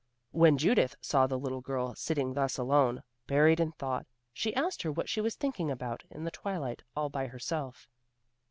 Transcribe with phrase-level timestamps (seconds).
[0.31, 5.07] When Judith saw the girl sitting thus alone, buried in thought, she asked her what
[5.09, 7.87] she was thinking about in the twilight all by herself.